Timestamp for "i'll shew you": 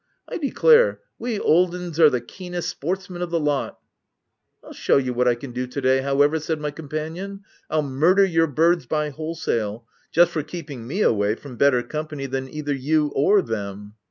4.63-5.13